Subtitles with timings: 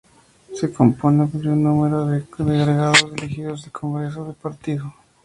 [0.55, 4.95] Se compone de un número de delegados elegidos en el Congreso del Partido.